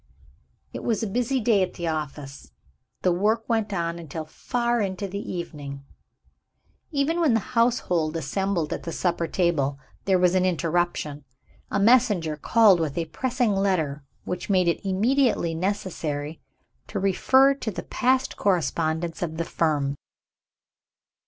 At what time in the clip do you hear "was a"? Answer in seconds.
0.83-1.07